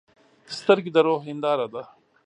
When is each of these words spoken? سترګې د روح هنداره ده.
سترګې 0.57 0.89
د 0.95 0.97
روح 1.05 1.19
هنداره 1.27 1.67
ده. 1.73 1.81